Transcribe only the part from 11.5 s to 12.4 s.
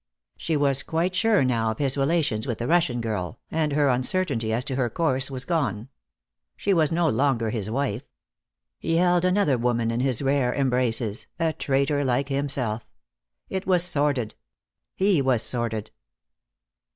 traitor like